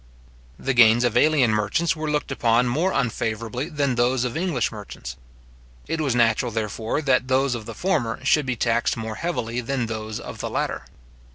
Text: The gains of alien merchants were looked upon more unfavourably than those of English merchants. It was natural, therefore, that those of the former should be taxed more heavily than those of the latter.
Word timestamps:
The 0.57 0.73
gains 0.73 1.03
of 1.03 1.15
alien 1.15 1.51
merchants 1.51 1.95
were 1.95 2.09
looked 2.09 2.31
upon 2.31 2.65
more 2.67 2.91
unfavourably 2.91 3.69
than 3.69 3.93
those 3.93 4.23
of 4.23 4.35
English 4.35 4.71
merchants. 4.71 5.15
It 5.87 6.01
was 6.01 6.15
natural, 6.15 6.51
therefore, 6.51 7.03
that 7.03 7.27
those 7.27 7.53
of 7.53 7.67
the 7.67 7.75
former 7.75 8.19
should 8.25 8.47
be 8.47 8.55
taxed 8.55 8.97
more 8.97 9.13
heavily 9.13 9.61
than 9.61 9.85
those 9.85 10.19
of 10.19 10.39
the 10.39 10.49
latter. 10.49 10.85